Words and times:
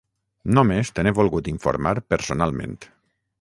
Només 0.57 0.89
te 0.99 1.03
n'he 1.05 1.13
volgut 1.19 1.49
informar 1.53 1.93
personalment. 2.15 2.75